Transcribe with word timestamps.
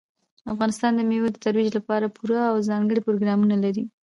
افغانستان 0.53 0.91
د 0.95 0.99
مېوو 1.09 1.33
د 1.33 1.37
ترویج 1.45 1.69
لپاره 1.77 2.13
پوره 2.15 2.41
او 2.51 2.55
ځانګړي 2.69 3.01
پروګرامونه 3.07 3.55
لري. 3.63 3.83